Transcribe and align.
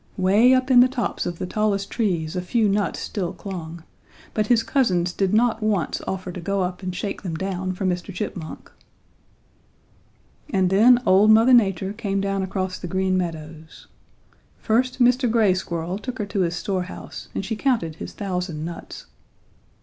Way 0.17 0.51
up 0.55 0.71
in 0.71 0.79
the 0.79 0.87
tops 0.87 1.27
of 1.27 1.37
the 1.37 1.45
tallest 1.45 1.91
trees 1.91 2.35
a 2.35 2.41
few 2.41 2.67
nuts 2.67 3.01
still 3.01 3.33
clung, 3.33 3.83
but 4.33 4.47
his 4.47 4.63
cousins 4.63 5.13
did 5.13 5.31
not 5.31 5.61
once 5.61 6.01
offer 6.07 6.31
to 6.31 6.41
go 6.41 6.63
up 6.63 6.81
and 6.81 6.95
shake 6.95 7.21
them 7.21 7.35
down 7.35 7.73
for 7.73 7.85
Mr. 7.85 8.11
Chipmunk. 8.11 8.71
"And 10.49 10.71
then 10.71 11.03
old 11.05 11.29
Mother 11.29 11.53
Nature 11.53 11.93
came 11.93 12.19
down 12.19 12.41
across 12.41 12.79
the 12.79 12.87
Green 12.87 13.15
Meadows. 13.15 13.85
First 14.57 14.97
Mr. 14.99 15.29
Gray 15.29 15.53
Squirrel 15.53 15.99
took 15.99 16.17
her 16.17 16.25
to 16.25 16.39
his 16.39 16.55
storehouse 16.55 17.29
and 17.35 17.45
she 17.45 17.55
counted 17.55 17.97
his 17.97 18.13
thousand 18.13 18.65
nuts. 18.65 19.05